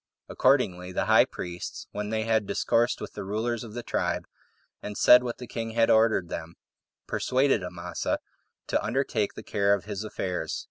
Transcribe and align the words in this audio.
Accordingly 0.27 0.91
the 0.91 1.05
high 1.05 1.25
priests, 1.25 1.85
when 1.91 2.09
they 2.09 2.23
had 2.23 2.47
discoursed 2.47 2.99
with 3.01 3.13
the 3.13 3.23
rulers 3.23 3.63
of 3.63 3.75
the 3.75 3.83
tribe, 3.83 4.25
and 4.81 4.97
said 4.97 5.21
what 5.21 5.37
the 5.37 5.45
king 5.45 5.73
had 5.77 5.91
ordered 5.91 6.27
them, 6.27 6.55
persuaded 7.05 7.61
Amasa 7.63 8.17
to 8.65 8.83
undertake 8.83 9.35
the 9.35 9.43
care 9.43 9.75
of 9.75 9.85
his 9.85 10.03
affairs. 10.03 10.59